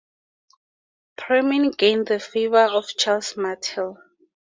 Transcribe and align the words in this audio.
Pirmin 1.15 1.77
gained 1.77 2.07
the 2.07 2.19
favour 2.19 2.65
of 2.65 2.87
Charles 2.87 3.37
Martel. 3.37 3.99